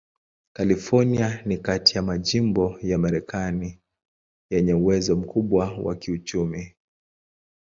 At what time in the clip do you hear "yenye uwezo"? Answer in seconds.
4.49-5.15